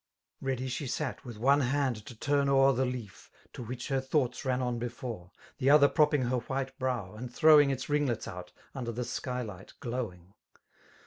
[0.47, 4.43] •••Ready slie sat with one hand to turn o'er The leaf, to which her thoughts
[4.43, 5.29] ran on before.
[5.59, 10.33] The other propping her white brow, and throwing Its ringlets out, under the skylight glowing.